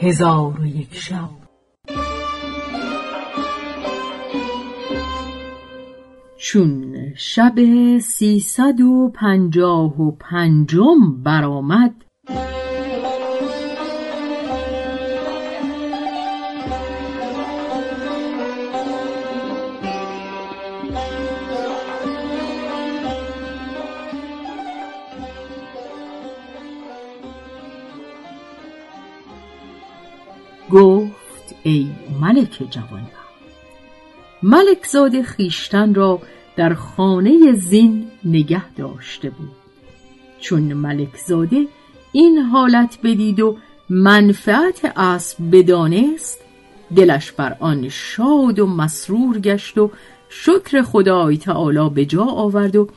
هزار 0.00 0.60
و 0.60 0.66
یک 0.66 0.94
شب. 0.94 1.28
چون 6.36 6.94
شب 7.16 7.54
سیصد 7.98 8.80
و 8.80 9.12
پنجاه 9.14 10.02
و 10.02 10.10
پنجم 10.10 11.22
برآمد 11.24 11.94
گفت 30.70 31.54
ای 31.62 31.90
ملک 32.20 32.62
جوان 32.70 33.06
ملک 34.42 34.86
زاده 34.86 35.22
خیشتن 35.22 35.94
را 35.94 36.20
در 36.56 36.74
خانه 36.74 37.52
زین 37.52 38.06
نگه 38.24 38.70
داشته 38.70 39.30
بود. 39.30 39.50
چون 40.40 40.72
ملک 40.72 41.16
زاده 41.26 41.66
این 42.12 42.38
حالت 42.38 42.98
بدید 43.04 43.40
و 43.40 43.56
منفعت 43.90 44.92
اسب 44.96 45.36
بدانست 45.52 46.40
دلش 46.96 47.32
بر 47.32 47.56
آن 47.60 47.88
شاد 47.88 48.58
و 48.58 48.66
مسرور 48.66 49.38
گشت 49.38 49.78
و 49.78 49.90
شکر 50.28 50.82
خدای 50.82 51.36
تعالی 51.36 51.90
به 51.90 52.04
جا 52.04 52.24
آورد 52.24 52.76
و 52.76 52.88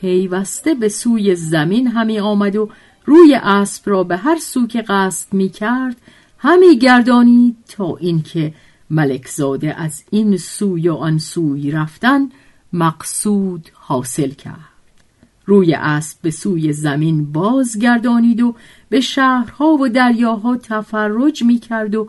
پیوسته 0.00 0.74
به 0.74 0.88
سوی 0.88 1.34
زمین 1.34 1.86
همی 1.86 2.18
آمد 2.18 2.56
و 2.56 2.70
روی 3.04 3.34
اسب 3.42 3.90
را 3.90 4.04
به 4.04 4.16
هر 4.16 4.38
سو 4.38 4.66
که 4.66 4.82
قصد 4.82 5.34
می 5.34 5.48
کرد 5.48 5.96
همی 6.42 6.78
گردانید 6.78 7.56
تا 7.68 7.96
اینکه 7.96 8.54
ملک 8.90 9.28
زاده 9.28 9.74
از 9.74 10.04
این 10.10 10.36
سوی 10.36 10.88
و 10.88 10.94
آن 10.94 11.18
سوی 11.18 11.70
رفتن 11.70 12.28
مقصود 12.72 13.70
حاصل 13.74 14.30
کرد. 14.30 14.56
روی 15.46 15.74
اسب 15.74 16.18
به 16.22 16.30
سوی 16.30 16.72
زمین 16.72 17.32
بازگردانید 17.32 18.40
و 18.40 18.54
به 18.88 19.00
شهرها 19.00 19.66
و 19.66 19.88
دریاها 19.88 20.56
تفرج 20.56 21.42
می 21.42 21.58
کرد 21.58 21.94
و 21.94 22.08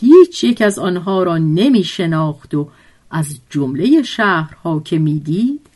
هیچ 0.00 0.44
یک 0.44 0.62
از 0.62 0.78
آنها 0.78 1.22
را 1.22 1.38
نمی 1.38 1.84
شناخت 1.84 2.54
و 2.54 2.68
از 3.10 3.38
جمله 3.50 4.02
شهرها 4.02 4.80
که 4.80 4.98
می‌دید 4.98 5.66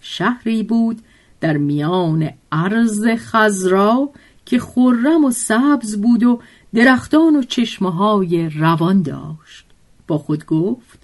شهری 0.00 0.62
بود 0.62 0.98
در 1.40 1.56
میان 1.56 2.30
عرض 2.52 3.06
خزرا 3.16 4.10
که 4.46 4.58
خرم 4.58 5.24
و 5.24 5.30
سبز 5.30 6.00
بود 6.00 6.22
و 6.22 6.40
درختان 6.74 7.36
و 7.36 7.42
چشمه 7.42 7.92
های 7.92 8.48
روان 8.48 9.02
داشت. 9.02 9.64
با 10.06 10.18
خود 10.18 10.46
گفت 10.46 10.98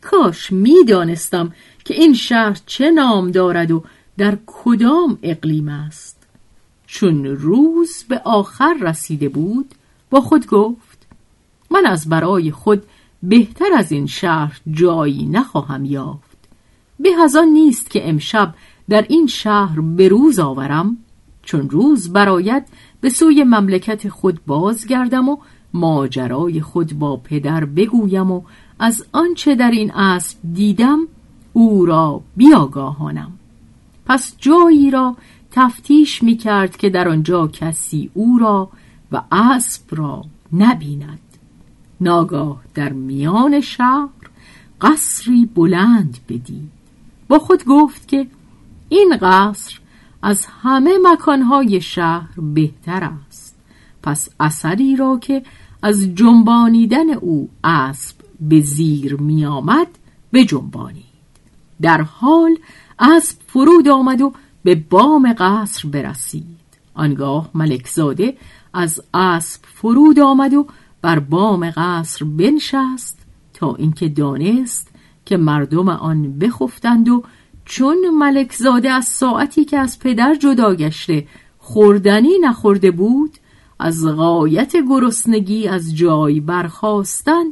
کاش 0.00 0.52
می‌دانستم 0.52 1.52
که 1.84 1.94
این 1.94 2.14
شهر 2.14 2.60
چه 2.66 2.90
نام 2.90 3.30
دارد 3.30 3.70
و 3.70 3.84
در 4.18 4.38
کدام 4.46 5.18
اقلیم 5.22 5.68
است. 5.68 6.26
چون 6.86 7.26
روز 7.26 8.04
به 8.08 8.18
آخر 8.24 8.76
رسیده 8.80 9.28
بود 9.28 9.74
با 10.10 10.20
خود 10.20 10.46
گفت 10.46 11.06
من 11.70 11.86
از 11.86 12.08
برای 12.08 12.50
خود 12.50 12.82
بهتر 13.22 13.68
از 13.76 13.92
این 13.92 14.06
شهر 14.06 14.60
جایی 14.70 15.26
نخواهم 15.26 15.84
یافت. 15.84 16.38
به 17.00 17.10
از 17.22 17.36
نیست 17.52 17.90
که 17.90 18.08
امشب 18.08 18.54
در 18.88 19.06
این 19.08 19.26
شهر 19.26 19.80
به 19.80 20.08
روز 20.08 20.38
آورم 20.38 20.96
چون 21.42 21.70
روز 21.70 22.12
براید 22.12 22.64
به 23.02 23.08
سوی 23.08 23.44
مملکت 23.44 24.08
خود 24.08 24.40
بازگردم 24.46 25.28
و 25.28 25.36
ماجرای 25.74 26.60
خود 26.60 26.98
با 26.98 27.16
پدر 27.16 27.64
بگویم 27.64 28.30
و 28.30 28.42
از 28.78 29.04
آنچه 29.12 29.54
در 29.54 29.70
این 29.70 29.90
اسب 29.90 30.38
دیدم 30.52 30.98
او 31.52 31.86
را 31.86 32.22
بیاگاهانم. 32.36 33.32
پس 34.06 34.34
جایی 34.38 34.90
را 34.90 35.16
تفتیش 35.50 36.22
می 36.22 36.36
کرد 36.36 36.76
که 36.76 36.90
در 36.90 37.08
آنجا 37.08 37.46
کسی 37.46 38.10
او 38.14 38.38
را 38.38 38.68
و 39.12 39.22
اسب 39.32 39.82
را 39.90 40.24
نبیند. 40.52 41.18
ناگاه 42.00 42.60
در 42.74 42.92
میان 42.92 43.60
شهر 43.60 44.08
قصری 44.80 45.46
بلند 45.54 46.18
بدید. 46.28 46.70
با 47.28 47.38
خود 47.38 47.64
گفت 47.64 48.08
که 48.08 48.26
این 48.88 49.16
قصر 49.22 49.81
از 50.22 50.46
همه 50.62 50.90
مکانهای 51.02 51.80
شهر 51.80 52.40
بهتر 52.54 53.10
است. 53.28 53.56
پس 54.02 54.28
اثری 54.40 54.96
را 54.96 55.18
که 55.18 55.42
از 55.82 56.14
جنبانیدن 56.14 57.10
او 57.10 57.48
اسب 57.64 58.16
به 58.40 58.60
زیر 58.60 59.16
می 59.16 59.44
آمد 59.44 59.86
به 60.32 60.44
جنبانید 60.44 61.04
در 61.80 62.00
حال 62.00 62.56
اسب 62.98 63.38
فرود 63.46 63.88
آمد 63.88 64.20
و 64.20 64.32
به 64.64 64.74
بام 64.74 65.34
قصر 65.38 65.88
برسید. 65.88 66.62
آنگاه 66.94 67.50
ملکزاده 67.54 68.36
از 68.74 69.02
اسب 69.14 69.60
فرود 69.64 70.20
آمد 70.20 70.54
و 70.54 70.66
بر 71.02 71.18
بام 71.18 71.70
قصر 71.76 72.24
بنشست 72.24 73.18
تا 73.54 73.74
اینکه 73.74 74.08
دانست 74.08 74.88
که 75.26 75.36
مردم 75.36 75.88
آن 75.88 76.38
بخفتند 76.38 77.08
و 77.08 77.22
چون 77.64 78.10
ملک 78.10 78.52
زاده 78.52 78.90
از 78.90 79.04
ساعتی 79.04 79.64
که 79.64 79.78
از 79.78 79.98
پدر 79.98 80.34
جدا 80.34 80.74
گشته 80.74 81.26
خوردنی 81.58 82.38
نخورده 82.38 82.90
بود 82.90 83.38
از 83.78 84.06
غایت 84.06 84.76
گرسنگی 84.88 85.68
از 85.68 85.96
جای 85.96 86.40
برخواستن 86.40 87.44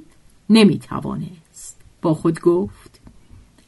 نمی‌توانست. 0.51 1.81
با 2.03 2.15
خود 2.15 2.41
گفت 2.41 3.01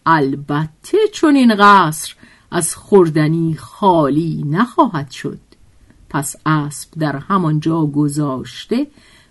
البته 0.06 0.98
چون 1.12 1.36
این 1.36 1.54
قصر 1.54 2.14
از 2.50 2.75
خوردنی 2.75 3.54
خالی 3.54 4.44
نخواهد 4.50 5.10
شد. 5.10 5.38
پس 6.10 6.36
اسب 6.47 6.91
در 6.98 7.16
همانجا 7.16 7.86
گذاشته 7.86 8.86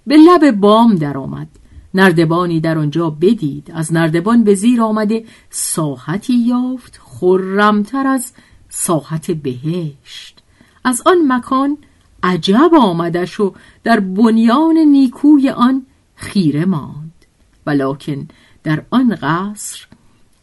به 0.08 0.18
لب 0.18 0.52
بام 0.52 0.96
درآمد. 0.96 1.48
نردبانی 1.94 2.60
در 2.60 2.78
آنجا 2.78 3.10
بدید. 3.10 3.72
از 3.76 3.94
نردبان 3.94 4.44
به 4.44 4.56
زیر 4.56 4.82
آمده 4.82 5.26
ساحتی 5.50 6.34
یافت 6.34 7.00
خرمتر 7.04 8.08
از 8.08 8.34
ساحت 8.70 9.32
بهشت. 9.32 10.40
از 10.84 11.02
آن 11.06 11.18
مکان 11.28 11.78
عجب 12.24 12.72
آمدش 12.80 13.40
و 13.40 13.54
در 13.84 14.00
بنیان 14.00 14.78
نیکوی 14.78 15.50
آن 15.50 15.86
خیره 16.16 16.66
ماند. 16.66 17.26
ولیکن 17.66 18.28
در 18.64 18.84
آن 18.90 19.18
قصر 19.22 19.88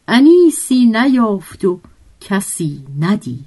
انیسی 0.07 0.85
نیافت 0.85 1.65
و 1.65 1.79
کسی 2.21 2.83
ندید. 2.99 3.45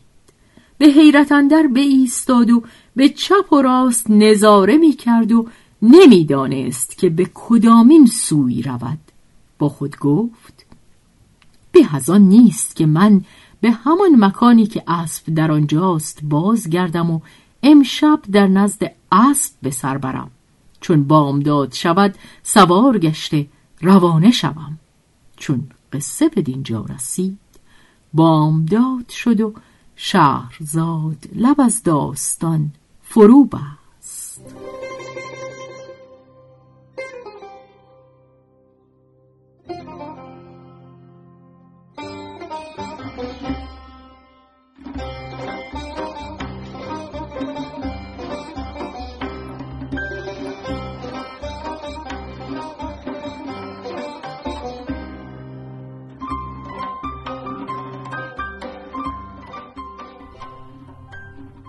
به 0.79 0.87
حیرت 0.89 1.33
اندر 1.33 1.69
ایستاد 1.77 2.51
و 2.51 2.63
به 2.97 3.09
چپ 3.09 3.53
و 3.53 3.63
راست 3.63 4.11
نظاره 4.11 4.77
می 4.77 4.93
کرد 4.93 5.33
و 5.33 5.49
نمی‌دانست 5.83 6.99
که 6.99 7.11
به 7.11 7.31
کدامین 7.35 8.07
سوی 8.07 8.63
رود. 8.63 8.99
با 9.59 9.69
خود 9.69 9.99
گفت 9.99 10.67
به 11.73 11.87
از 11.93 12.11
نیست 12.11 12.77
که 12.77 12.87
من 12.87 13.25
به 13.61 13.71
همان 13.71 14.25
مکانی 14.25 14.67
که 14.67 14.83
اسب 14.87 15.35
در 15.35 15.53
آنجاست 15.53 16.21
بازگردم 16.23 17.11
و 17.11 17.21
امشب 17.63 18.21
در 18.33 18.47
نزد 18.47 18.93
اسب 19.13 19.55
به 19.63 19.71
سر 19.71 19.99
برم. 19.99 20.31
چون 20.81 21.05
بامداد 21.05 21.73
شود 21.73 22.15
سوار 22.43 22.99
گشته 22.99 23.47
روانه 23.81 24.31
شوم. 24.31 24.79
چون 25.37 25.69
قصه 25.93 26.29
به 26.29 26.43
دینجا 26.43 26.87
رسید 26.95 27.39
بامداد 28.15 29.09
شد 29.09 29.41
و 29.41 29.55
شهرزاد 29.97 31.29
لب 31.35 31.61
از 31.61 31.83
داستان 31.83 32.71
فرو 33.03 33.45
بست. 33.45 34.82